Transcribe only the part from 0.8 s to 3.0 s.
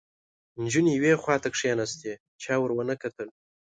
یوې خواته کېناستې، چا ور ونه